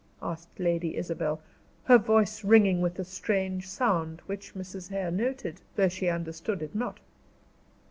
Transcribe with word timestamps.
asked 0.23 0.59
Lady 0.59 0.97
Isabel, 0.97 1.43
her 1.83 1.99
voice 1.99 2.43
ringing 2.43 2.81
with 2.81 2.97
a 2.97 3.03
strange 3.03 3.67
sound, 3.69 4.19
which 4.25 4.55
Mrs. 4.55 4.89
Hare 4.89 5.11
noted, 5.11 5.61
though 5.75 5.89
she 5.89 6.07
understood 6.09 6.63
it 6.63 6.73
not. 6.73 6.99